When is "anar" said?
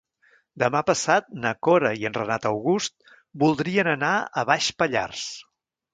3.93-4.15